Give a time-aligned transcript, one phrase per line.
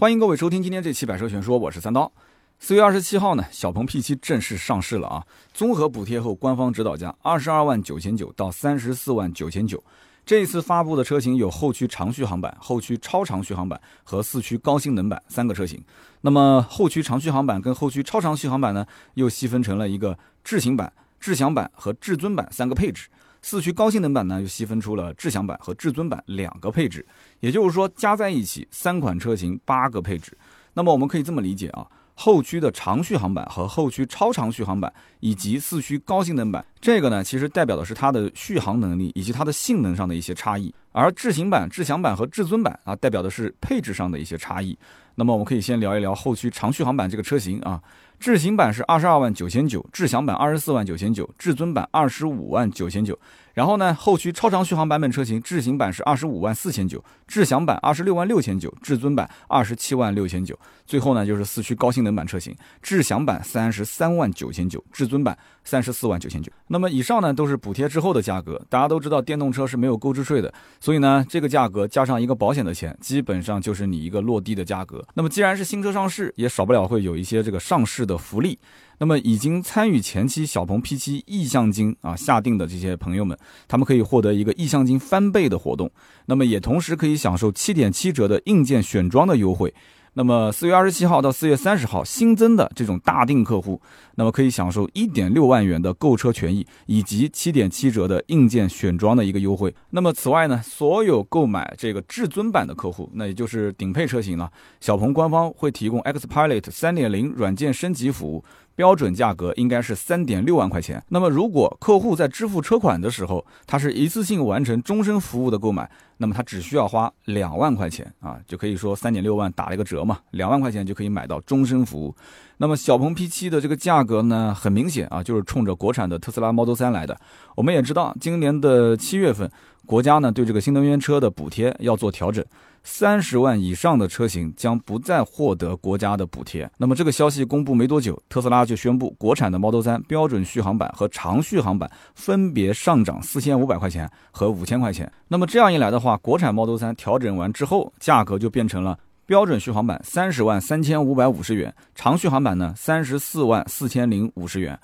[0.00, 2.10] 欢迎各位收听今天这期《百车全说》，我是三刀。
[2.58, 5.26] 四月二十七号呢，小鹏 P7 正式上市了啊！
[5.52, 9.84] 综合补贴后，官方指导价二十二万九千九到三十四万九千九。
[10.24, 15.78] 这一次发布的车型有后驱长续航版、后驱超长续航版和四驱高性能版三个车型。
[16.22, 18.86] 那么后驱长续航版跟后驱超长续航版呢，
[19.16, 20.90] 又细分成了一个智行版、
[21.20, 23.10] 智享版和至尊版三个配置。
[23.42, 27.04] 四驱高性能版呢，又细分出了智享版和至尊版两个配置，
[27.40, 30.36] 也就是说加在一起三款车型八个配置。
[30.74, 44.78] 那么我们可以这么理解啊，后驱的长续航版和后驱超长续航版以及四驱高性能版，这个呢其实代表的是它的续航能力以及它的性能上的一些差异，而智行版、智享版和至尊版啊，代表的是配置上的一些差异。
[45.14, 47.82] 那么我们可以先聊一聊后驱长续航版这个车型啊。
[48.20, 53.18] 智行版是二十二万九千九，智享版二十四万九千九，至尊版二十五万九千九。
[53.60, 60.58] 然后呢，后驱超长续航版本车型，智行版是二十五万四千九，智享版二十六万六千九，至尊版二十七万六千九。
[60.86, 66.50] 最后呢，就是四驱高性能版车型，智享版三十三万九千九，至尊版三十四万九千九。
[66.68, 68.58] 那么以上呢，都是补贴之后的价格。
[68.70, 75.06] 大家都知道，电动车是没有购置税的，所以呢，这个价格加上一个保险的钱，基本上就是你一个落地的价格。
[75.12, 78.58] 那么既然是新车上市，也少不了会有一些这个上市的福利。
[79.00, 85.90] 那么已经参与前期小鹏 P7 意向金啊下定的这些朋友们，他们可以获得一个意向金翻倍的活动，
[86.26, 89.72] 那么也同时可以享受七点七折的硬件选装的优惠。
[90.14, 93.80] 那么四月二十七号到四月三十号新增的这种大定客户，
[94.16, 99.74] 那么可以享受一点六万元的购车权益，以及七点七折的硬件选装的一个优惠。
[99.90, 104.50] 那么此外呢，所有购买这个至尊版的客户，那也就是顶配车型了，
[104.80, 108.44] 小鹏官方会提供 Xpilot 三点零软件升级服务。
[108.76, 111.02] 标准价格应该是三点六万块钱。
[111.10, 115.90] 那么，如果客户在支付车款的时候，他是一次性完成终身服务的购买，
[116.22, 122.14] 那么它只需要花两万块钱啊，就可以说三点六万打了一个折嘛，两万块钱就可以买到终身服务。
[122.58, 127.18] 那么，小鹏 P7 的这个价格呢，很明显啊，就是冲着国产的特斯拉 Model 三来的。
[127.56, 129.50] 我们也知道，今年的七月份，
[129.86, 132.44] 国家呢对这个新能源车的补贴要做调整。
[132.82, 136.68] 三十万以上的车型将不再获得国家的补贴。
[136.78, 145.10] 那么这个消息公布没多久，特斯拉就宣布国产的 Model 3标准续航版和长续航版分别上涨四千五百块钱和五千块钱。
[145.28, 154.78] 那么这样一来的话，国产 Model 3调整完之后，价格就变成了标准续航版三十万三千五百五十元，长续航版呢三十四万四千零五十元。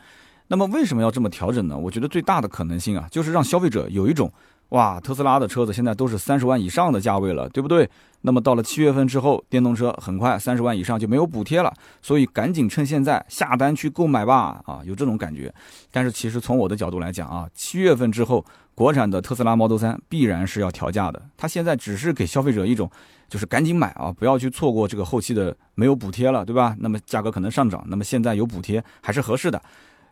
[0.48, 1.76] 那么为什么要这么调整呢？
[1.76, 4.30] 我觉得最大的可能性啊，就是让消费者有一种。
[4.70, 7.88] 哇，特斯拉的车子现在都是三十万以上的价位了，对不对？
[8.22, 11.72] 那么到了七月份之后，电动车很快三十万以上就没有补贴了，
[12.02, 14.60] 所以赶紧趁现在下单去购买吧！
[14.66, 15.54] 啊，有这种感觉。
[15.92, 18.44] 但是其实从我的角度来讲啊，七月份之后，
[18.74, 21.22] 国产的特斯拉 Model 3必然是要调价的。
[21.36, 22.90] 它现在只是给消费者一种，
[23.28, 26.74] 就是赶紧买啊，不要去错过这个后期的没有补贴了，对吧？
[26.80, 29.62] 那么价格可能上涨，那么现在有补贴还是合适的。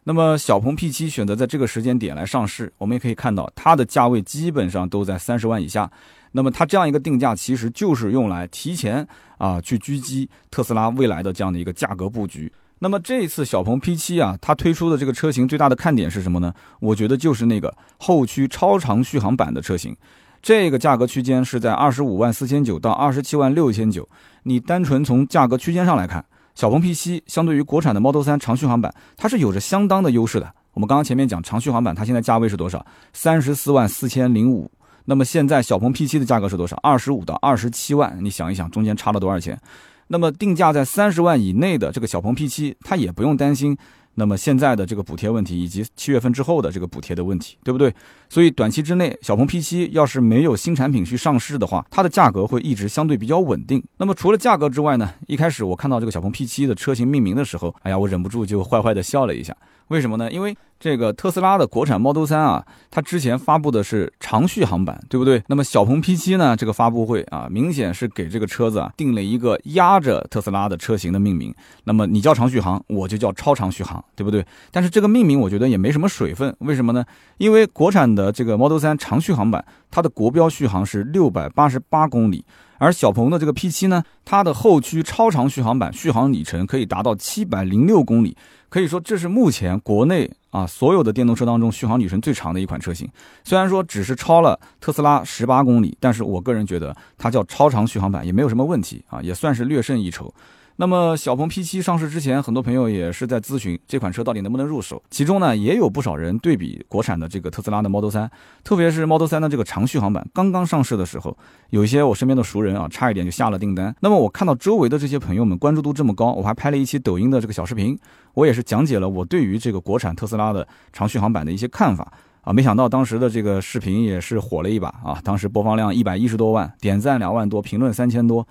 [0.07, 5.91] 那么小鹏 P7 选择在这个时间点来上市，我们也可以看到它的价位基本上都在三十万以下。
[6.33, 9.07] 那么它这样一个定价，其实就是用来提前
[9.39, 12.53] 啊去狙击特斯拉未来的这样的一个价格布局。
[12.81, 16.53] 那么这一次小鹏 P7 啊，它推出的这个车型最大的看点是什么呢？
[16.81, 19.97] 我觉得就是那个后驱超长续航版的车型，
[20.43, 24.07] 这个价格区间是在二十五万四千九到二十七万六千九。
[24.43, 26.23] 你单纯从价格区间上来看。
[26.55, 30.53] 小鹏 P7 相对于国产的 Model 3长续航版，它是有着相当的优势的。
[30.73, 32.85] 我们刚刚前面讲长续航版，它现在价位是多少？
[33.13, 34.71] 三十四万四千零五。
[35.05, 36.77] 那么现在小鹏 P7 的价格是多少？
[36.83, 38.17] 二十五到二十七万。
[38.23, 39.59] 你想一想，中间差了多少钱？
[40.07, 43.77] 那么定价在三十万以内的这个小鹏 P7，它也不用担心。
[44.17, 47.93] 那么现在的这个补贴问题，以及七月份之后的这个补贴的问题，对不对？
[48.29, 53.83] 所以短期之内，小鹏 P7 要是没有新产品去上市的话，它的价格会一直相对比较稳定。
[53.97, 55.13] 那么除了价格之外呢？
[55.27, 59.57] 一开始我看到这个小鹏 P7 的车型命名的时候，哎呀，我忍不住就坏坏的笑了一下。
[59.89, 60.31] 为什么呢？
[60.31, 65.43] 因为这个特斯拉的国产 Model 3啊，它之前发布的是长续航版，对不对？
[65.47, 71.55] 那么小鹏 P7 呢，这个发布会啊，明显是给这个车子啊定了一个压着特斯拉的车型的命名。
[71.85, 74.44] 那么你叫长续航，我就叫超长续航，对不对？
[74.70, 77.05] 但是这个命名我觉得也没什么水分，为什么呢？
[77.38, 82.44] 因为国产的这个 Model 3长续航版，它的国标续航是六百八十八公里。
[82.79, 88.37] 而小鹏的这个 P7 呢，它的后驱超长续航版续航里程可以达到七百零六公里，
[88.69, 93.09] 可以说这是目前国内啊所有的电动车当中续航里程最长的一款车型。
[93.44, 100.32] 虽然说只是超了特斯拉十八公里，但是我个人觉得它叫超长续航版也没有什么问题啊，也算是略胜一筹。
[100.76, 105.00] 那么小鹏 P7 上市之前，很多朋友也是在咨询这款车到底能不能入手。
[105.09, 108.29] 其中呢，也有不少人对比国产的这个特斯拉的 Model 3，
[108.65, 111.37] 特别是 Model 3的这个长续航版刚刚上市的时候，
[111.71, 113.94] 有一些我身边的熟人啊，差一点就下了订单。
[114.00, 117.97] 那么我看到周围的这些朋友们关注度这么高，我还拍了一期抖音的这个小视频，
[118.35, 122.53] 我也是讲解了我对于这个国产特斯拉的长续航版的一些看法啊。
[122.53, 128.44] 没想到当时的这个视频也是火了一把啊，当时播放量一百一十多万，点赞两万多，评论三千多。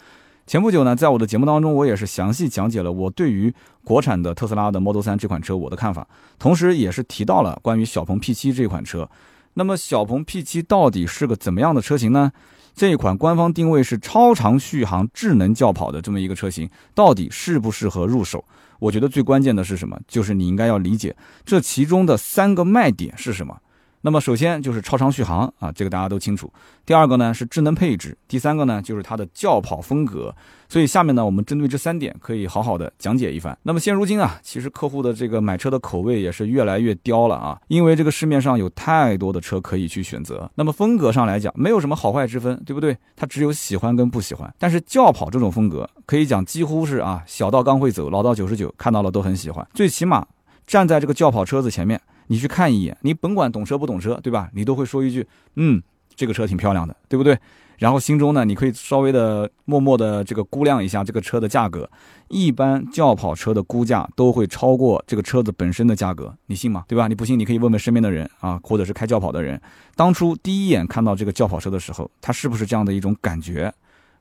[0.45, 3.53] 前不久呢，在我的节目当中，我也是详细讲解了我对于
[3.83, 6.05] 国产的特斯拉的 Model 3这款车我的看法，
[6.37, 9.09] 同时也是提到了关于小鹏 P7 这款车。
[9.53, 12.31] 那么小鹏 P7 到底是个怎么样的车型呢？
[12.75, 18.43] 这一款官方定位是超长续航、智能轿跑的这么一个车型，到底适不适合入手？
[18.79, 19.97] 我觉得最关键的是什么？
[20.07, 21.15] 就是你应该要理解
[21.45, 23.57] 这其中的三个卖点是什么。
[24.05, 26.51] 那么首先就是超长续航啊，这个大家都清楚。
[26.85, 30.35] 第二个呢是智能配置，第三个呢就是它的轿跑风格。
[30.67, 33.57] 所以下面呢，我们针对这三点可以好好的讲解一番。
[33.63, 40.51] 那么现如今啊，其实客户的这个买车的口味也是越来越刁了啊，因为这个市面上有太多的车可以去选择。
[40.55, 42.97] 那么风格上来讲，没有什么好坏之分，对不对？
[43.15, 44.53] 它只有喜欢跟不喜欢。
[44.59, 49.65] 但是轿跑这种风格，可以讲几乎是啊，小到刚会走，老到九十九，看到了都很喜欢。
[49.73, 50.27] 最起码
[50.67, 52.01] 站在这个轿跑车子前面。
[52.33, 54.49] 你去看一眼，你甭管懂车不懂车，对吧？
[54.55, 55.79] 你都会说一句，嗯，
[56.15, 57.37] 这个车挺漂亮的，对不对？
[57.77, 61.87] 然后心中呢，你可以稍微的默默的这个估量一下这个车的价格。
[62.29, 66.85] 一般轿跑车的估价都会超过这个车子本身的价格，你信吗？
[66.87, 67.07] 对吧？
[67.07, 69.61] 你不信，你可以问问身边的人啊，或者是开轿跑的人，
[69.95, 73.71] 当初第一眼看到这个轿跑车的时候，它是不是这样的一种感觉？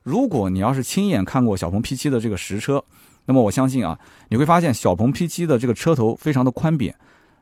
[0.03, 2.83] 如果你要是亲眼看过小鹏 P7 的这个实车，
[3.25, 3.97] 那么我相信啊，
[4.29, 6.93] 你会发现小鹏 P7 的这个车头非常的宽扁。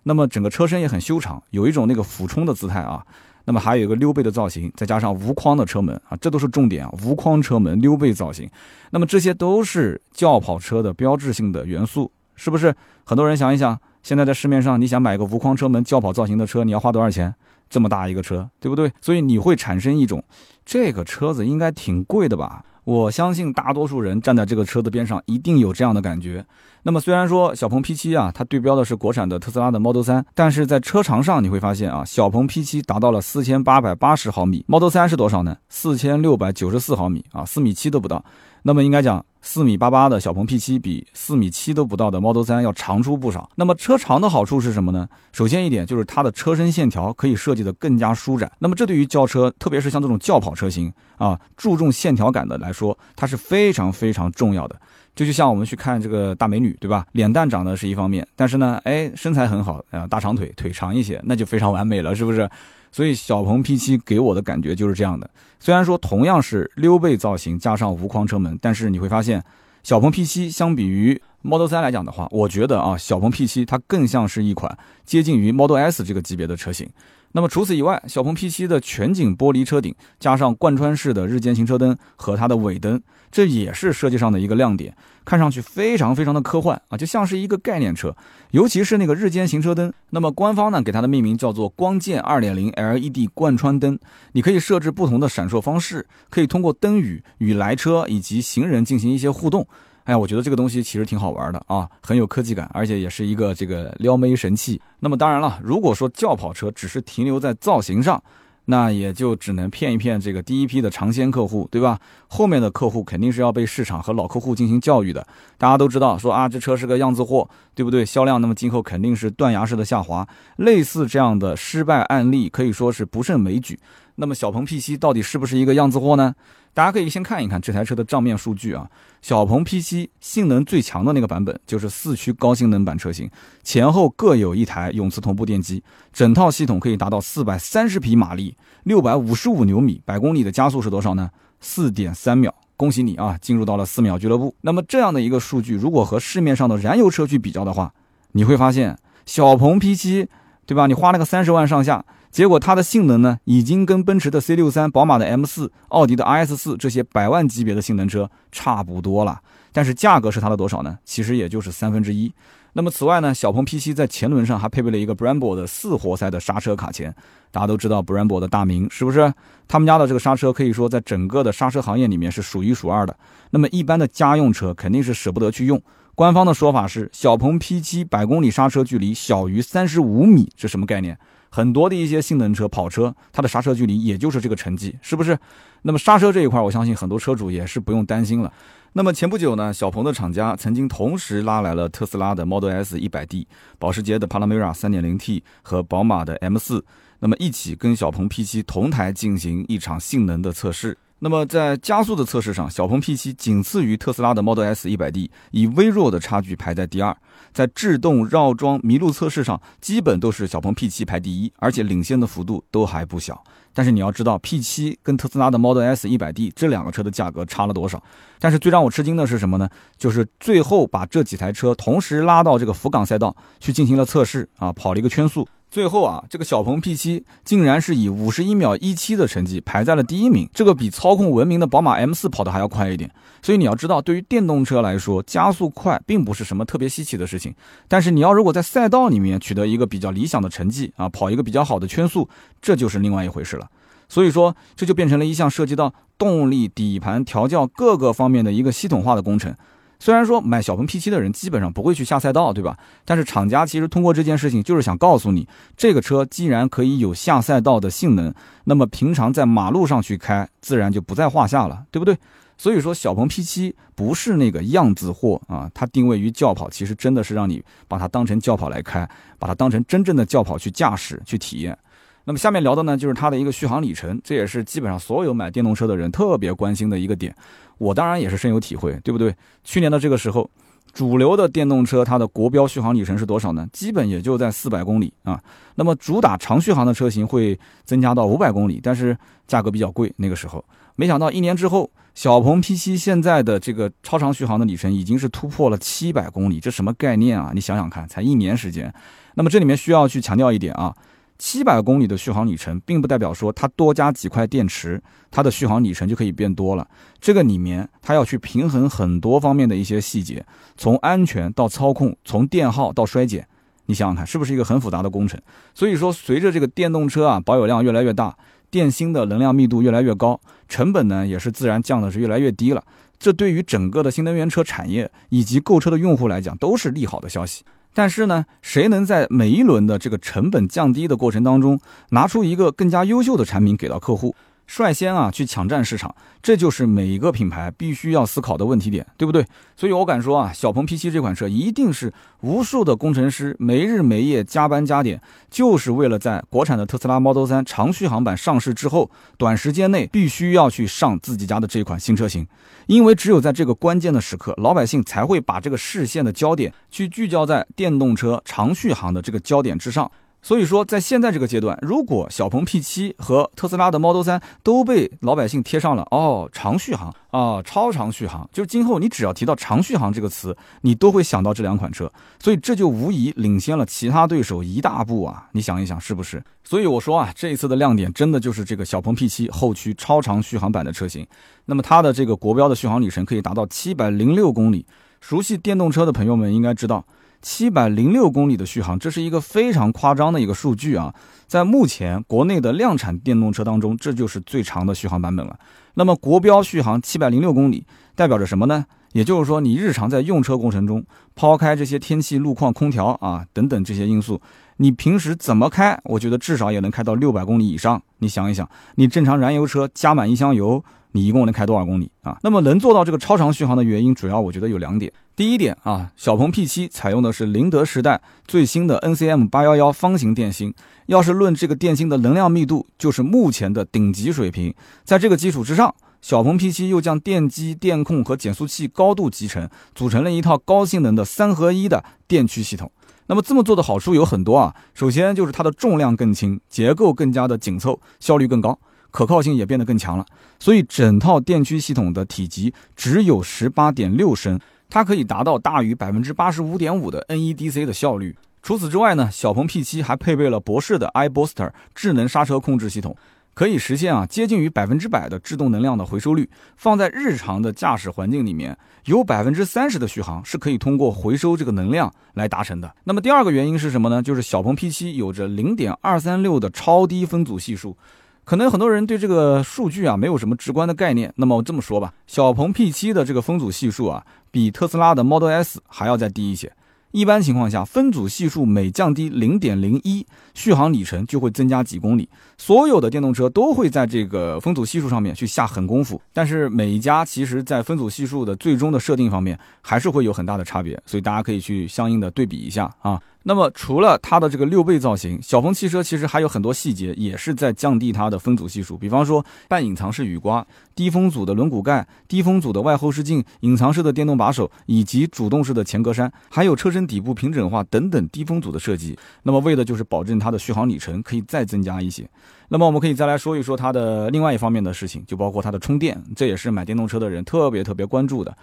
[0.03, 3.05] 那么整个车身也很修长，有一种那个俯冲的姿态啊。
[3.45, 6.93] 那么还有一个溜背的造型，再加上无框的车门啊，这都是重点啊。
[7.03, 8.47] 无框车门、溜背造型，
[8.91, 12.73] 那么这些都是轿跑车的标志性的元素，是不是？
[13.03, 17.33] 很多人想一想，现在在市面上，你想买个无框车门、轿跑造型的车，你要花多少钱？
[17.67, 18.91] 这么大一个车，对不对？
[19.01, 20.23] 所以你会产生一种，
[20.63, 22.63] 这个车子应该挺贵的吧？
[22.83, 26.45] 我相信大多数人站在这个车子边上，一定有这样的感觉。
[26.83, 35.57] 那么虽然说小鹏 P7 啊，它对标的是国产的特斯拉的 Model 3，但是在车长上你会发现啊，小鹏 P7 达到了四千八百八十毫米，Model 3是多少呢？
[35.69, 38.25] 四千六百九十四毫米啊，四米七都不到。
[38.63, 39.23] 那么应该讲。
[39.41, 43.49] 四米八八的小鹏 P7 比四米七都不到的 Model 3要长出不少。
[43.55, 45.07] 那么车长的好处是什么呢？
[45.33, 48.51] 首先一点就是它的车身线条可以设计的更加舒展。
[48.59, 54.79] 那么这对于轿车，特别是像这种轿跑车型啊，注重线条感的来说，它是非常非常重要的。
[55.13, 57.05] 这就像我们去看这个大美女，对吧？
[57.11, 62.49] 脸蛋长得是一方面，但是呢，哎，身材很好啊，大长腿，腿长一些，那就非常完美了，是不是？
[62.91, 65.29] 所以小鹏 P7 给我的感觉就是这样的。
[65.59, 69.43] 虽然说同样是溜背造型加上无框车门，但是你会发现，
[69.83, 76.89] 小鹏 P7 相比于 Model 3来讲的话，我觉得啊，小鹏 P7 它更像是一款接近于 Model S 这个级别的车型。
[77.33, 83.01] 那么除此以外，小鹏 P7 的全景玻璃车顶加上贯穿式的日间行车灯和它的尾灯，
[83.31, 84.93] 这也是设计上的一个亮点，
[85.23, 88.15] 看上去非常非常的科幻啊，就像是一个概念车。
[88.51, 93.97] 尤其是那个日间行车灯，那么官方呢给它的命名叫做光剑2.0 LED 贯穿灯，
[94.33, 99.65] 你可以设置不同的闪烁方式，可以通过灯语与来车以及行人进行一些互动。
[100.05, 104.81] 哎呀，我觉得这个东西其实挺好玩的啊，很有科技感，而且也是一个这个撩妹神器。
[104.99, 108.21] 那么当然了，如果说轿跑车只是停留在造型上，
[108.65, 111.99] 那也就只能骗一骗这个第一批的尝鲜客户，对吧？
[112.27, 115.25] 后面的客户肯定是要被市场和老客户进行教育的。
[115.57, 118.05] 大家都知道，说啊，这车是个样子货，对不对？
[118.05, 120.27] 销量那么今后肯定是断崖式的下滑。
[120.57, 123.79] 类似这样的失败案例可以说是不胜枚举。
[124.21, 126.35] 那么小鹏 P7 到底是不是一个样子货呢？
[126.75, 128.87] 大家可以先看一看这台车的账面数据啊。
[129.23, 133.27] 小鹏 P7 性能最强的那个版本就是四驱高性能版车型，
[133.63, 141.31] 前后各有一台永磁同步电机，整套系统可以达到四百三十匹马力，六百五十五牛米，百公里的加速是多少呢？
[141.59, 142.53] 四点三秒。
[142.77, 144.55] 恭喜你啊，进入到了四秒俱乐部。
[144.61, 147.91] 那么这样的一个数据，如果和市面上的燃油车去比较的话，
[148.33, 150.27] 你会发现小鹏 P7，
[150.67, 150.85] 对吧？
[150.85, 152.05] 你花了个三十万上下。
[152.31, 159.41] 结果它的性能呢，已经跟奔驰的 C 六三、宝马的 M 四、奥迪的 RS 四这些百万级别的性能车差不多了。
[159.73, 160.97] 但是价格是它的多少呢？
[161.03, 162.31] 其实也就是三分之一。
[162.73, 167.13] 那么此外呢，小鹏 P7 在前轮上还配备了一个 Brembo 的四活塞的刹车卡钳。
[167.51, 169.33] 大家都知道 Brembo 的大名，是不是？
[169.67, 173.13] 他们家的这个刹车可以说在整个的刹车行业里面是数一数二的。
[173.49, 175.81] 那么一般的家用车肯定是舍不得去用。
[176.15, 181.17] 官方的说法是，小鹏 P7 百公里刹车距离小于三十五米，是什么概念？
[181.53, 185.37] 很多的一些性能车、跑车，它的刹车距离也就是这个成绩，是不是？
[185.81, 188.51] 那么刹车这一块，我相信很多车主也是不用担心了。
[188.93, 193.45] 那么前不久呢，小鹏的厂家曾经同时拉来了特斯拉的 Model S 100D、
[193.77, 196.81] 保时捷的 Panamera 3.0T 和宝马的 M4，
[197.19, 200.97] 那么一起跟小鹏 P7 同台进行一场性能的测试。
[201.23, 207.15] 那么在加速的测试上，小鹏 P7 仅次于特斯拉的 Model S 100D，以微弱的差距排在第二。
[207.53, 213.43] 在制动绕桩麋鹿测试上，基本都是小鹏 P7 排第一，而且领先的幅度都还不小。
[213.71, 218.01] 但是你要知道，P7 跟特斯拉的 Model S 100D 这两个车的价格差了多少？
[218.39, 219.69] 但是最让我吃惊的是什么呢？
[219.99, 225.47] 就是最后把这几台车同时拉到这个福冈赛道去进行了测试啊，跑了一个圈速。
[225.71, 233.09] 最后啊，这个小鹏 P7 竟然是以五十一秒一七的成绩排在了第一名，这个比操控闻名的宝马 M4 跑的还要快一点。
[233.41, 237.55] 所以你要知道，对于电动车来说，加速快并不是什么特别稀奇的事情。
[237.87, 242.27] 但是你要如果在赛道里面取得一个比较理想的成绩啊，跑一个比较好的圈速，
[242.61, 243.65] 这就是另外一回事了。
[244.09, 249.55] 所以说，这就变成了一项涉及到动力、底盘调教各个方面的一个系统化的工程。
[250.01, 252.75] 虽然说买小鹏 P7 的人基本上不会去下赛道，对吧？
[253.05, 262.17] 但是厂家其实通过这件事情就是想告诉你，这个车既然可以有下赛道的性能，那么平常在马路上去开，自然就不在话下了，对不对？
[262.57, 271.77] 所以说，小鹏 P7 不是那个样子货啊，它定位于轿跑，其实真的是让你把它当成轿跑来开，把它当成真正的轿跑去驾驶、去体验。
[272.25, 277.35] 那么下面聊的呢，就是它的一个续航里程，这也是基本上所有买电动车的人特别关心的一个点。
[277.77, 279.35] 我当然也是深有体会，对不对？
[279.63, 280.47] 去年的这个时候，
[280.93, 283.67] 主流的电动车它的国标续航里程是多少呢？
[283.73, 285.41] 基本也就在四百公里啊。
[285.75, 290.13] 那么主打长续航的车型会增加到五百公里，但是价格比较贵。
[290.17, 290.63] 那个时候，
[290.95, 297.51] 没想到一年之后，小鹏 P7 现在的这个超长续航的里程已经是突破了七百公里，这什么概念啊？
[297.55, 298.93] 你想想看，才一年时间。
[299.33, 300.93] 那么这里面需要去强调一点啊。
[301.43, 306.87] 七百公里的续航里程，并不代表说它多加几块电池，它的续航里程就可以变多了。
[307.19, 310.45] 这个里面它要去平衡很多方面的一些细节，
[310.77, 313.47] 从安全到操控，从电耗到衰减，
[313.87, 315.41] 你想想看，是不是一个很复杂的工程？
[315.73, 318.37] 所以说，随着这个电动车啊保有量越来越大，
[318.69, 322.83] 电芯的能量密度越来越高，成本呢也是自然降的是越来越低了。
[323.17, 327.63] 这对于整个的新能源车产业以及购车的用户来讲，都是利好的消息。
[327.93, 331.79] 但是呢，谁能在每一轮的这个成本降低的过程当中，
[332.11, 334.33] 拿出一个更加优秀的产品给到客户？
[334.67, 339.45] 率先啊去抢占市场，这就是每一个品牌必须要思考的问题点，对不对？
[339.75, 352.47] 所以我敢说啊，小鹏 P7 这款车一定是无数的工程师没日没夜加班加点，就是为了在国产的特斯拉 Model 3长续航版上市之后，短时间内必须要去上自己家的这款新车型，
[352.87, 360.09] 因为只有在这个关键的时刻，老百姓才会把这个视线的焦点去聚焦在电动车长续航的这个焦点之上。
[360.43, 375.47] 所以说，在现在这个阶段，如果小鹏 P7 和特斯拉的 Model 3都被老百姓贴上了哦长续航啊超长续航，就是今后你只要提到长续航这个词，你都会想到这两款车，所以这就无疑领先了其他对手一大步啊！
[375.51, 376.43] 你想一想是不是？
[376.63, 381.27] 所以我说啊，这一次的亮点真的就是这个小鹏 P7 后驱超长续航版的车型，
[381.65, 384.87] 那么它的这个国标的续航里程可以达到七百零六公里。
[385.19, 387.05] 熟悉电动车的朋友们应该知道。
[387.41, 391.13] 七百零六公里的续航，这是一个非常夸张的一个数据啊！
[391.47, 395.59] 在目前国内的量产电动车当中，这就是最长的续航版本了。
[395.95, 398.85] 那么国标续航七百零六公里，代表着什么呢？
[399.13, 401.03] 也就是说，你日常在用车过程中，
[401.35, 404.39] 抛开这些天气、路况、空调啊等等这些因素，
[404.77, 405.99] 你平时怎么开？
[406.05, 408.01] 我觉得至少也能开到六百公里以上。
[408.19, 410.83] 你想一想，你正常燃油车加满一箱油。
[411.13, 412.37] 你一共能开多少公里啊？
[412.41, 415.11] 那么能做到这个超长续航的原因，主要我觉得有两点。
[415.41, 420.71] 第一点啊，小鹏 P7 采用的是宁德时代最新的 NCM 八幺幺方形电芯，
[421.07, 424.71] 要是论这个电芯的能量密度，就是目前的顶级水平。
[425.03, 432.91] 在这个基础之上，小鹏 P7 又将电机、电控和减速器高度集成，组成了一套高性能的三合一的电驱系统。
[433.25, 438.77] 那么这么做的好处有很多啊，首先就是它的重量更轻，结构更加的紧凑，效率更高。
[439.09, 440.25] 可靠性也变得更强了，
[440.57, 444.57] 所以整套电驱系统的体积只有十八点六升，
[444.91, 448.35] 它可以达到大于百分之八十五点五的 NEDC 的效率。
[448.61, 453.15] 除此之外呢，小鹏 P7 还配备了博世的 iBooster 智能刹车控制系统，
[453.53, 456.47] 可以实现啊接近于百分之百的制动能量的回收率。
[456.75, 462.93] 放在日常的驾驶环境里面，有百分之三十的续航是可以通过回收这个能量来达成的。
[463.05, 464.21] 那么第二个原因是什么呢？
[464.21, 467.97] 就是小鹏 P7 有着零点二三六的超低分组系数。
[468.43, 471.31] 可能很多人对这个数据啊没有什么直观的概念。
[471.35, 476.71] 那么我这么说吧，小鹏 P7 的这个风阻系数啊，比特斯拉的 Model S 还要再低一些。
[477.11, 482.29] 一般情况下，分组系数每降低零点零一，续航里程就会增加几公里。
[482.57, 493.21] 所有的电动车都会在这个分组系数上面去下狠功夫，但是每一家其实在分组系数的最终的设定方面还是会有很大的差别，所以大家可以去相应的对比一下啊。
[493.43, 509.17] 那么除了它的这个六倍造型，小鹏汽车其实还有很多细节也是在降低它的分组系数，比方说半隐藏式雨刮、低风阻的轮毂盖、低风阻的外后视镜、隐藏式的电动把手以及主动式的前格栅，还有车身底部平整化等等低风阻的设计。
[509.41, 512.29] 那么为的就是保证它的续航里程可以再增加一些。
[512.69, 518.55] 那么我们可以再来说一说它的另外一方面的事情，就包括它的充电，这也是买电动车的人特别特别关注的。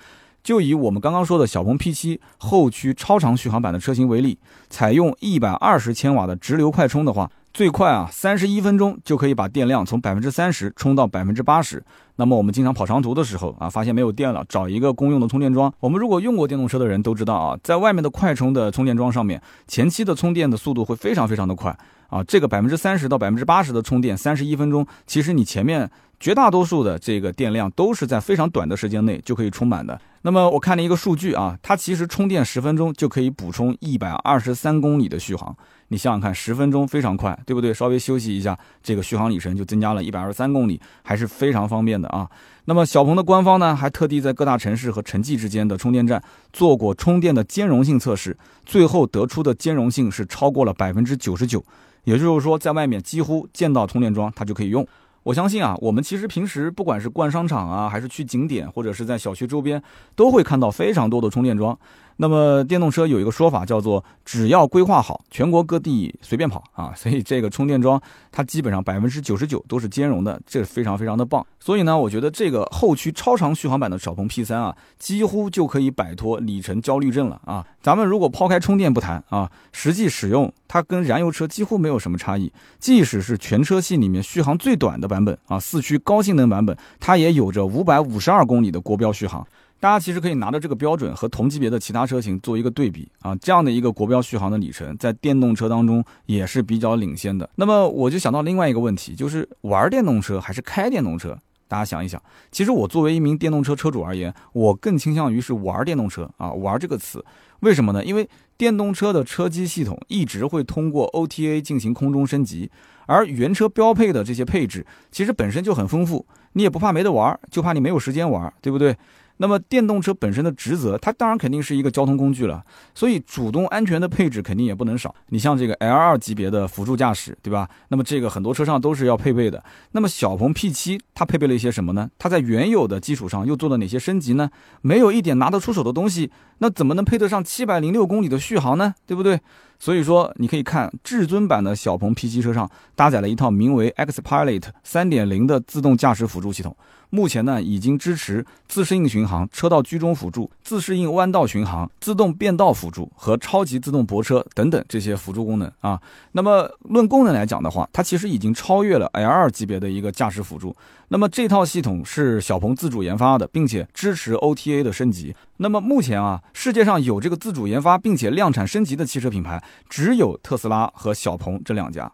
[0.43, 4.39] 就以我们刚刚说的小鹏 P7 后驱超长续航版的车型为例，
[4.71, 11.83] 采用一百二十千瓦的直流快充的话，最快啊三十一分钟就可以把电量从百分之三十充到百分之八十。
[12.17, 15.73] 那么我们经常跑长途的时候啊，发现没有电了，找一个公用的充电桩。
[15.79, 21.77] 我们如果用过电动车的人都知道啊，在外面的快充的充电桩上面，前期的充电的速度会非常非常的快
[22.09, 25.89] 啊，这个百分之三十到百分之八十的充电，三十一分钟，其实你前面
[26.21, 30.01] 绝大多数的这个电量都是在非常短的时间内就可以充满的。
[30.23, 35.57] 那么我看了一个数据啊，它其实充电十分钟就可以补充一百二十三公里的续航。
[35.91, 37.73] 你想想看，十分钟非常快，对不对？
[37.73, 42.29] 稍微休息一下，这个续航里程就增加了一百二十三公里，还是非常方便的啊。
[42.65, 46.23] 那么小鹏的官方呢，还特地在各大城市和城际之间的充电站
[46.53, 51.65] 做过充电的兼容性测试，最后得出的兼容性是超过了百分之九十九，
[52.05, 54.87] 也就是说，在外面几乎见到充电桩它就可以用。
[55.25, 59.83] 我相信啊，我们其实平时不管是逛商场啊，还是去景点，或者是在小区周边，
[60.15, 61.79] 都会看到非常多的充电桩。
[62.21, 68.01] 那么电动车有一个说法叫做“只要规划好，全国各地随便跑”啊， 所以这个充电桩
[68.33, 71.47] 它基本上百分之九十九都是兼容的，这是非常非常的棒。
[71.61, 77.65] 所以呢，我觉得这个后驱超长续航版的小鹏 P3 啊，几乎就可以摆脱里程焦虑症了啊。
[77.81, 82.53] 咱们如果抛开充电不谈啊，实际使用它跟燃油车几乎没有什么差异。
[82.81, 89.47] 即使是全车系里面续航最短的版本啊，四驱高性能版本，它也有着五百五十二公里的国标续航。
[89.81, 97.49] 大家其实可以拿着这个标准和同级别的其他车型做一个对比啊，这样的一个国标续航的里程，在电动车当中也是比较领先的。
[97.55, 101.39] 那么我就想到另外一个问题，就是玩电动车还是开电动车？
[101.69, 102.21] 大家想一想，
[102.51, 107.23] 其实我作为一名电动车车主而言，我更倾向于是玩电动车啊，玩这个词，
[107.61, 108.03] 为什么呢？
[108.03, 112.71] 因为电动车的车机系统一直会通过 OTA 进行空中升级，
[113.07, 118.97] 而原车标配的这些配置其实本身就很丰富，你也不怕没得玩，就怕你没有时间玩，对不对？
[119.39, 125.15] 那么电动车本身的职责，它当然肯定是一个交通工具了，所以主动安全的配置肯定也不能少。
[125.29, 127.69] 你像这个 L2 级别的辅助驾驶，对吧？
[127.89, 129.63] 那么这个很多车上都是要配备的。
[129.93, 132.11] 那么小鹏 P7 它配备了一些什么呢？
[132.19, 134.51] 它在原有的基础上又做了哪些升级呢？
[134.83, 138.95] 没有一点拿得出手的东西，那怎么能配得上七百零六公里的续航呢？
[139.07, 139.41] 对不对？
[139.81, 146.77] 所以说，你可以看至尊版的小鹏 P7 车上搭载了一套名为 X Pilot 3.0的自动驾驶辅助系统。
[147.11, 156.01] 目前呢，已经支持自适应巡航、车道居中辅助、自适应弯道巡航、自动变道辅助和超级自动泊车等等这些辅助功能啊。
[156.33, 160.77] 那么论功能来讲的话，它其实已经超越了 L2 级别的一个驾驶辅助。
[161.09, 165.35] 那么这套系统是小鹏自主研发的，并且支持 OTA 的升级。
[165.57, 172.13] 那么目前啊，世界上有这个自主研发并且量产升级的汽车品牌，只有特斯拉和小鹏这两家。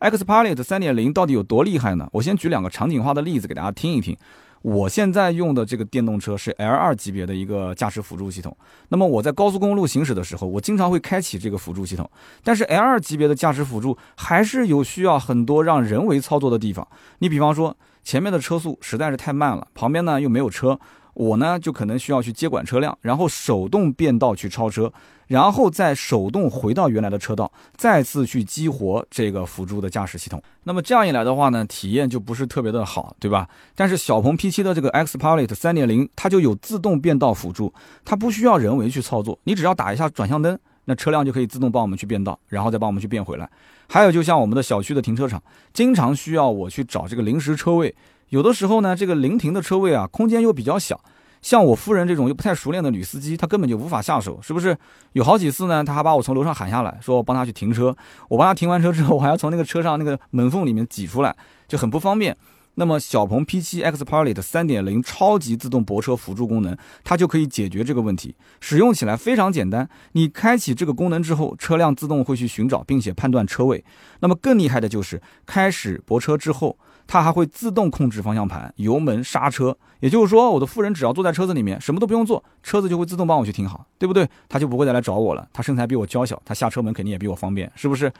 [0.00, 2.08] Xpilot 三点零到底有多厉害呢？
[2.12, 4.16] 我先举两个场景化的例子给大家听一听。
[4.62, 8.56] 我现在用的这个电动车是 L 二级别的一个驾驶辅助系统。
[8.88, 12.10] 那么我在高速公路行驶的时候，我经常会开启这个辅助系统。
[12.42, 16.86] 但是 L 二级别的驾驶辅助还是有需要很多让人为操作的地方。
[17.18, 20.78] 你比方说，前面的车速实在是太慢了，旁边呢又没有车。
[21.16, 24.92] 我呢，就可能需要去接管车辆，然后手动变道去超车，
[25.28, 30.42] 然后再手动回到原来的车道，再次去激活这个辅助的驾驶系统。
[30.64, 33.48] 那么这样一来的话呢，体验就不是特别的好，对吧？
[33.74, 37.72] 但是小鹏 P7 的这个 Xpilot 3.0，它就有自动变道辅助，
[38.04, 43.48] 它不需要人为去操作，你只要打一下转向灯，那车辆就可以自动帮我们去变道，然后再帮我们去变回来。
[43.88, 47.94] 还有，就像我们的小区的停车场，经常需要我去找这个临时车位。
[48.30, 51.00] 有的时候呢，这个临停的车位啊，空间又比较小，
[51.40, 54.76] 像我夫人这种又不太熟练的女司机，她根本就无法下手，是不是？
[55.12, 57.96] 有好几次呢，她还把我从楼上喊下来，说我帮她去停车。
[58.28, 61.36] 我帮她停完车之后，我还要从那个车上那个门缝里面挤出来，
[61.68, 62.36] 就很不方便。
[62.78, 69.88] 那么小鹏 P7 Xpilot 3.0超级自动泊车辅助功能，它就可以解决这个问题，使用起来非常简单。
[70.12, 73.84] 你开启这个功能之后，车辆自动会去寻找并且判断车位。
[74.18, 76.76] 那么更厉害的就是开始泊车之后。
[77.06, 79.76] 它还会自动控制方向盘、油门、刹车。
[80.00, 84.28] 也就是说，我的夫人只要坐在车子里面，什么都不用做，车子就会自动帮我去停好，对不对？
[84.46, 85.48] 他就不会再来找我了。
[85.54, 88.12] 他身材比我娇小，他下车门肯定也比我方便，是不是？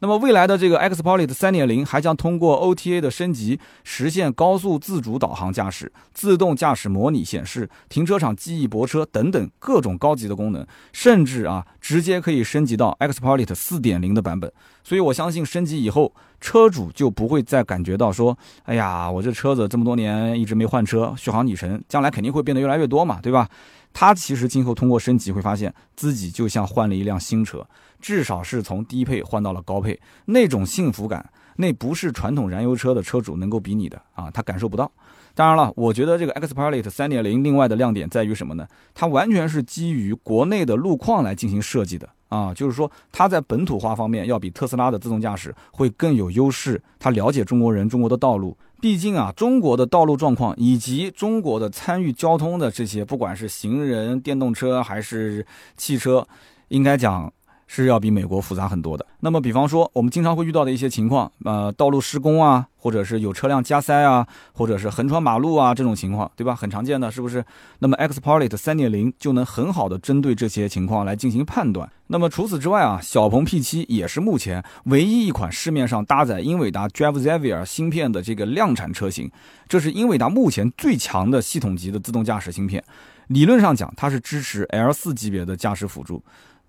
[0.00, 14.52] 那么未来的这个 XPilot 3.0还将通过 OTA 的升级，实现高速自主导航驾驶、自动驾驶模拟显示、停车场记忆泊车等等各种高级的功能，甚至啊，直接可以升级到 XPilot 4.0的版本。
[14.84, 23.48] 所以我相信升级以后，车主就不会再感觉到说，哎呀，我这车子这么多年一直没换车，续航里程将来肯定会变得越来越多嘛，对吧？
[23.94, 27.64] 他其实今后通过升级会发现自己就像换了一辆新车，
[28.00, 34.90] 至少是从低配换到了高配，那种幸福感，那不是传统燃油车的车主能够比拟的啊，他感受不到。
[35.34, 38.66] 当然了，我觉得这个 XPilot 3.0另外的亮点在于什么呢？
[38.94, 42.08] 它完全是基于国内的路况来进行设计的。
[42.28, 46.82] 啊，就是说它在本土化方面要比特斯拉的自动驾驶会更有优势。
[46.98, 56.26] 它了解中国人、中国的道路，毕竟啊，中国的道路状况以及中国的参与交通的这些，不管是行人、电动车还是汽车，
[56.68, 57.30] 应该讲。
[57.74, 59.06] 是要比美国复杂很多的。
[59.20, 66.54] 那么，比方说我们经常会遇到的一些情况，呃，道路施工啊，或者是有车辆加塞啊，或者是横穿马路啊这种情况，对吧？
[66.54, 67.42] 很常见的，是不是？
[67.78, 71.90] 那么，XPilot 3.0就能很好的针对这些情况来进行判断。
[72.08, 79.30] 那么除此之外啊，小鹏 P7 也是目前唯一一款市面上搭载英伟达 Drive Xavier 芯片的这个量产车型。
[79.66, 82.84] 这是英伟达目前最强的系统级的自动驾驶芯片。
[83.28, 86.22] 理论上讲，它是支持 L4 级别的驾驶辅助。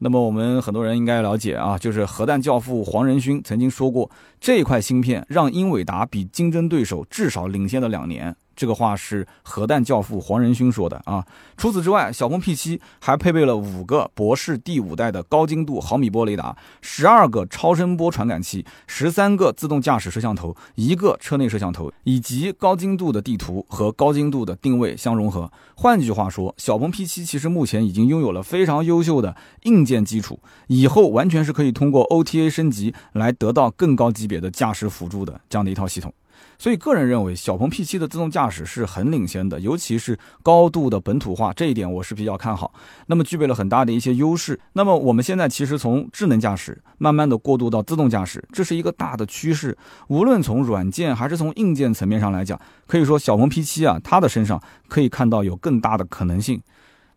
[0.04, 8.36] 那么我们很多人应该了解啊，就是核弹教父黄仁勋曾经说过，这块芯片让英伟达比竞争对手至少领先了两年。
[8.56, 11.26] 这个话是核弹教父黄仁勋说的啊。
[11.58, 25.52] 除此之外，小鹏 P7 还配备了五个博世第五代的高精度毫米波雷达，十二个超声波传感器，十三个自动驾驶摄像头，一个车内摄像头，以及高精度的地图和高精度的定位相融合。
[25.76, 36.14] 换句话说，小鹏 P7 其实目前已经拥有了非常优秀的硬件基础，以后完全是可以通过 OTA 升级来得到更高级别的驾驶辅助的这样的一套系统。
[36.64, 42.74] 所以，个人认为小鹏 P7 的自动驾驶是很领先的，尤其是高度的本土化这一点，我是比较看好。
[43.08, 44.58] 那么，具备了很大的一些优势。
[44.72, 49.78] 那么，我们现在其实从智能驾驶慢慢的过渡到自动驾驶，这是一个大的趋势。
[50.08, 56.62] 无论从软件还是从硬件层面上来讲，可以说小鹏 P7 啊，它的身上可以看到有更大的可能性。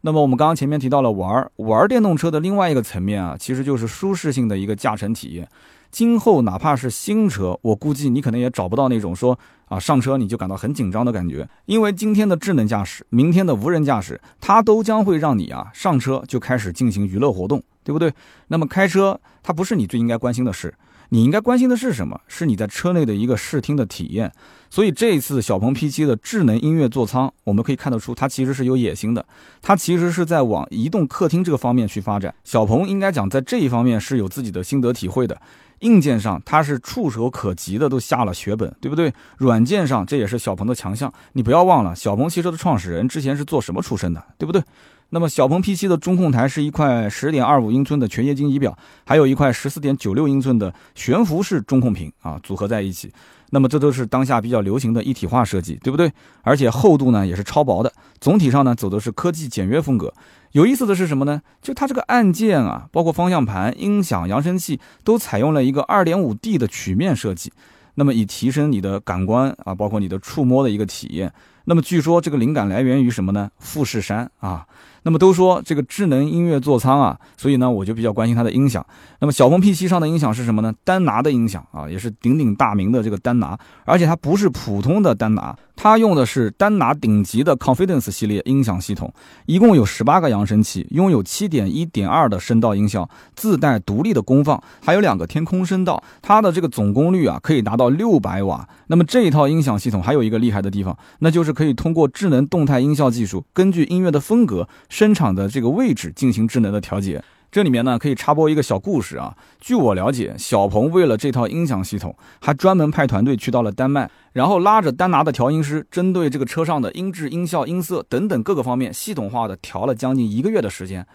[0.06, 5.48] 那么，我们刚刚前面提到了玩玩电动车的另外一个层面啊，其实就是舒适性的一个驾乘体验。
[5.90, 18.12] 今后哪怕是新车，我估计你可能也找不到那种说啊上车你就感到很紧张的感觉，因为今天的智能驾驶，明天的无人驾驶，它都将会让你啊上车就开始进行娱乐活动，对不对？
[18.46, 20.72] 那么开车它不是你最应该关心的事，
[21.10, 22.20] 你应该关心的是什么？
[22.28, 24.32] 是你在车内的一个视听的体验。
[24.68, 29.24] 所以这一次小鹏 P7 的智能音乐座舱，我们可以看得出它其实是有野心的，
[29.62, 32.34] 它其实是在往移动客厅这个方面去发展。
[32.44, 35.40] 小鹏应该讲在这一方面是有自己的心得体会的。
[35.80, 39.12] 硬件上它是触手可及的，都下了血本，对不对？
[39.36, 41.12] 软件上这也是小鹏的强项。
[41.34, 44.62] 你不要忘了，小鹏汽车的创始人之前是做什么出身的，对不对？
[45.10, 53.12] 那么小鹏 P7 的中控台是一块十点二五英寸的全液晶仪表，还有一块十四点九六英寸的悬浮式中控屏啊，组合在一起。
[53.50, 56.12] 那么这都是当下比较流行的一体化设计，对不对？
[56.42, 60.12] 而且厚度呢也是超薄的，总体上呢走的是科技简约风格。
[60.50, 61.40] 有意思的是什么呢？
[61.62, 67.52] 就它这个按键啊，包括方向盘、音响、扬声器，都采用了一个二点五 D 的曲面设计，
[67.94, 71.32] 那么以提升你的感官啊，包括你的触摸的一个体验。
[71.66, 73.48] 那么据说这个灵感来源于什么呢？
[73.60, 74.66] 富士山啊。
[75.06, 78.84] 那么都说这个智能音乐座舱啊，所以呢，我就比较关心它的音响。
[79.20, 80.74] 那么小鹏 P7 上的音响是什么呢？
[80.82, 89.14] 丹拿的音响啊，也是鼎鼎大名的这个丹拿，而且它不是普通的丹拿，它用的是丹拿顶级的 Confidence 系列音响系统，
[89.46, 98.68] 一共有十八个扬声器，拥有七点一点二的声道音效，自带独立的功放，还有两个天空声道，它的这个总功率啊可以达到六百瓦。
[98.88, 104.68] 那么这一套音响系统还有一个厉害的地方，那就是可以通过智能动态音效技术，根据音乐的风格。
[104.96, 109.36] 声场的这个位置进行智能的调节，这里面呢可以插播一个小故事啊。
[109.60, 121.06] 据我了解，小鹏为了这套音响系统，还专门派团队去到了丹麦，然后拉着丹拿的调音师，针对这个车上的音质、音效、音色等等各个方面，系统化的调了将近一个月的时间。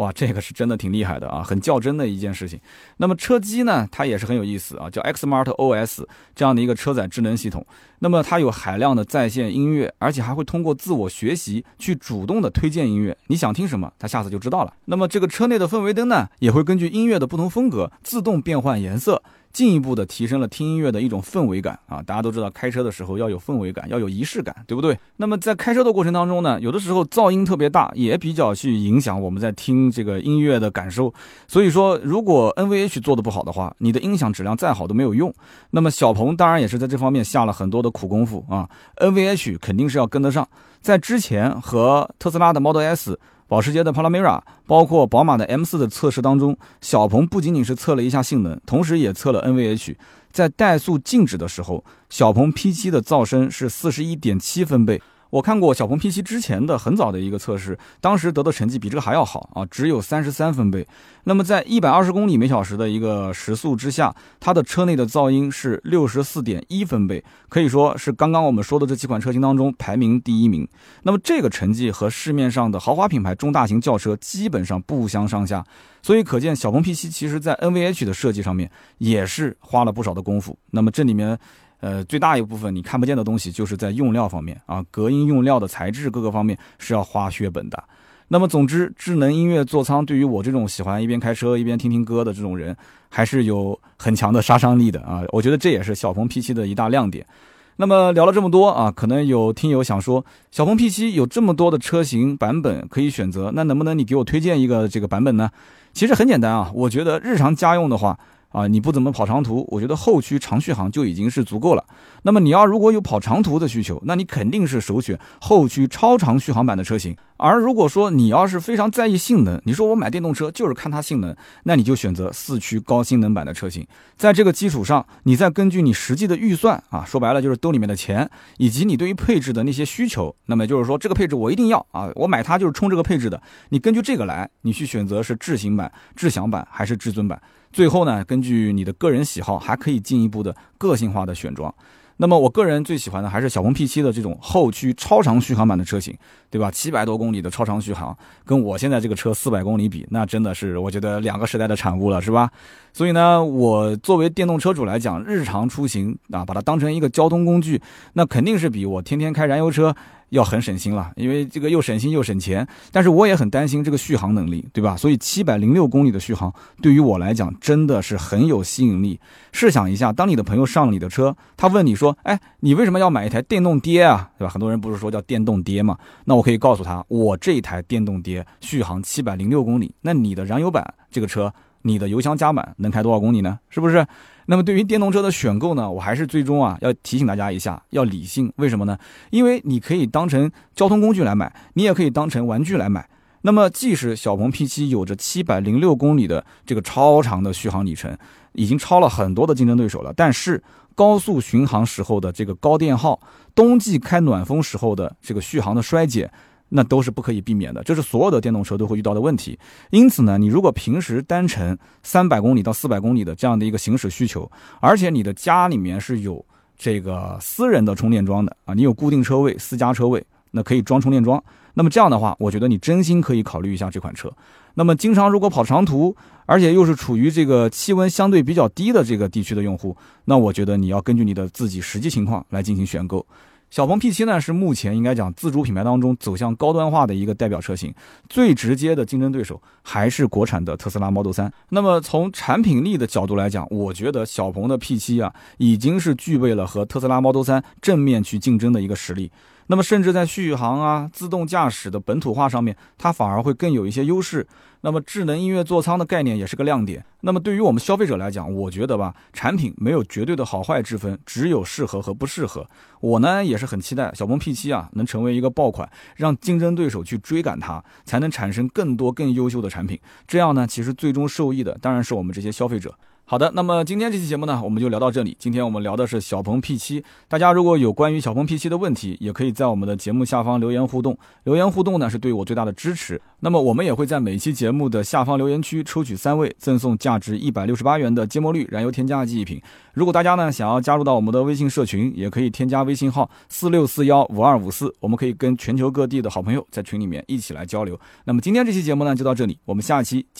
[0.00, 2.58] 哇，这个是真的挺厉害的啊，很较真的一件事情。
[2.96, 7.66] 那么车机呢，它也是很有意思啊，叫 Xmart OS 这样的一个车载智能系统。
[7.98, 13.14] 那么它有海量的在线音乐，而且还会通过自我学习去主动的推荐音乐。
[13.26, 14.72] 你想听什么，它下次就知道了。
[14.86, 19.22] 那么这个车内的氛围灯呢，也会根据音乐的不同风格自动变换颜色。
[19.52, 22.00] 进一步的提升了听音乐的一种氛围感啊！
[22.00, 24.96] 大家都知道，开车的时候要有氛围感，要有仪式感，对不对？
[25.16, 31.12] 那么在开车的过程当中呢，有的时候噪音特别大，也比较去影响我们在听这个音乐的感受。
[31.48, 35.34] 所以说，如果 NVH 做的不好的话，你的音响质量再好都没有用。
[35.70, 40.48] 那么小鹏当然也是在这方面下了很多的苦功夫啊，NVH 肯定是要跟得上。
[40.80, 43.18] 在之前和特斯拉的 Model S。
[43.50, 49.96] 保时捷的 Panamera，包括宝马的 M4 的测试当中，小鹏不仅仅是测了一下性能，同时也测了 NVH。
[50.30, 55.02] 在怠速静止的时候，小鹏 P7 的噪声是四十一点七分贝。
[55.30, 60.86] 我看过小鹏 P7 之前的很早的一个测试，当时得的成绩比这个还要好啊，只有三十三分贝。
[61.24, 70.66] 那么在一百二十公里每小时的一个时速之下，它的车内的噪音是六十四点一分贝，可以说是刚刚我们说的这几款车型当中排名第一名。
[71.04, 75.64] 那么这个成绩和市面上的豪华品牌中大型轿车基本上不相上下，
[76.02, 80.58] 所以可见小鹏 P7 其实在 NVH 的设计上面也是花了不少的功夫。
[80.70, 81.38] 那么这里面。
[81.80, 87.82] 呃，最大一部分你看不见的东西，就是在用料方面啊，隔音用料的材质各个方面是要花血本的。
[88.28, 92.76] 那么，总之，智能音乐座舱对于我这种喜欢一边开车一边听听歌的这种人，
[93.08, 95.24] 还是有很强的杀伤力的啊。
[95.32, 97.26] 我觉得这也是小鹏 P7 的一大亮点。
[97.74, 105.50] 那么聊了这么多啊，可能有听友想说，小鹏 P7 有这么多的车型版本可以选择，那能不能你给我推荐一个这个版本呢？
[105.92, 108.16] 其实很简单啊，我觉得日常家用的话。
[108.50, 111.84] 啊，你不怎么跑长途，我觉得后驱长续航就已经是足够了。
[112.22, 117.16] 那么你要如果有跑长途的需求，那你肯定是首选后驱超长续航版的车型。
[117.36, 123.86] 而如果说你要是非常在意性能，你说我买电动车就是看它性能，那你就选择四驱高性能版的车型。
[124.16, 133.40] 在这个基础上，你再根据你实际的预算啊，说白了就是兜里面的钱，以及你对于配置的那些需求，那么就是说这个配置我一定要啊，我买它就是冲这个配置的。
[133.70, 137.40] 你根据这个来，你去选择是智行版、智享版还是至尊版。
[137.72, 141.72] 最后呢，根据你的个人喜好，还可以进一步的个性化的选装。
[142.16, 146.14] 那么我个人最喜欢的还是小鹏 P7 的这种后驱超长续航版的车型，
[146.50, 146.70] 对吧？
[146.70, 152.50] 七百多公里的超长续航，跟我现在这个车四百公里比，那真的是我觉得两个时代的产物了，是吧？
[152.92, 157.80] 所以呢，我作为电动车主来讲，日常出行啊，把它当成一个交通工具，
[158.12, 159.96] 那肯定是比我天天开燃油车。
[160.30, 164.96] 要很省心了，因为这个又省心又省钱，但是我也很担心这个续航能力，对吧？
[164.96, 169.20] 所以七百零六公里的续航对于我来讲真的是很有吸引力。
[169.52, 174.50] 试想一下，当你的朋友上了你的车，他问你说：“哎，你为什么要买一台电动爹啊？”对吧？
[174.50, 175.98] 很多人不是说叫电动爹嘛？
[176.24, 183.58] 那我可以告诉他，我这台电动爹续航七百零六公里，那你的燃油版这个车，你的油箱加满能开多少公里呢？
[183.68, 184.06] 是不是？
[184.46, 188.52] 那么对于电动车的选购呢，我还是最终啊要提醒大家一下，要理性。
[188.56, 188.98] 为什么呢？
[189.30, 193.08] 因为你可以当成交通工具来买，你也可以当成玩具来买。
[193.42, 198.16] 那么即使小鹏 P7 有着七百零六公里的这个超长的续航里程，
[198.52, 200.62] 已经超了很多的竞争对手了，但是
[200.94, 203.18] 高速巡航时候的这个高电耗，
[203.54, 206.30] 冬季开暖风时候的这个续航的衰减。
[206.70, 209.58] 那都是不可以避免的，这是所有的电动车都会遇到的问题。
[209.90, 216.44] 因此呢，你如果平时单程三百公里到四百公里的这样的一个行驶需求，而且你的家里面是有
[216.78, 221.42] 这个私人的充电桩的啊，你有固定车位、私家车位，那可以装充电桩。
[221.74, 224.32] 那么这样的话，我觉得你真心可以考虑一下这款车。
[224.74, 226.14] 那么经常如果跑长途，
[226.46, 233.24] 而且又是处于这个气温相对比较低的这个地区的用户，那我觉得你要根据你的自己实际情况来进行选购。
[233.70, 237.94] 小鹏 P7 呢是目前应该讲自主品牌当中走向高端化的一个代表车型，
[238.28, 241.48] 最直接的竞争对手还是国产的特斯拉 Model 3。
[241.68, 249.30] 那么从产品力的角度来讲，我觉得小鹏的 P7 啊已经是具备了和特斯拉 Model 3正面去竞争的一个实力。
[249.70, 254.44] 那么甚至在续航啊、自动驾驶的本土化上面，它反而会更有一些优势。
[254.80, 257.04] 那么智能音乐座舱的概念也是个亮点。
[257.20, 262.66] 那么对于我们消费者来讲，我觉得吧，产品没有绝对的好坏之分，只有适合和不适合。
[263.00, 269.96] 我呢也是很期待小鹏 P7 啊能成为一个爆款，让竞争对手去追赶它，才能产生更多更优秀的产品。
[270.26, 272.92] 这样呢，其实最终受益的当然是我们这些消费者。
[273.30, 275.36] 好的，那么今天这期节目呢，我们就聊到这里。
[275.38, 281.16] 今天我们聊的是小鹏 P7，大家如果有关于小鹏 P7 的问题，也可以在我们的节目下方留言互动。
[281.44, 283.22] 留言互动呢，是对我最大的支持。
[283.38, 289.62] 那么我们也会在每期节目的下方留言区抽取三位，赠送价值一百六十八元的芥末绿燃油添加剂一瓶。
[289.94, 297.96] 如果大家呢想要加入到我们的微信社群，也可以添加微信号四六四幺五二五四，我们可以跟全球各地的好朋友在群里面一起来交流。
[298.24, 300.38] 那么今天这期节目呢就到这里，我们下期见。